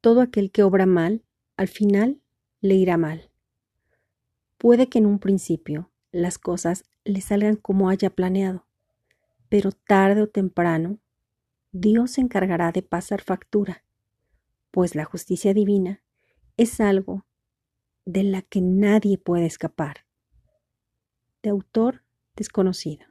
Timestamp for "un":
5.06-5.18